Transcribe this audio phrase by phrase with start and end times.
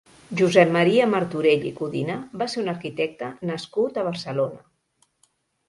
[0.37, 4.67] Josep Maria Martorell i Codina va ser un arquitecte nascut a Barcelona.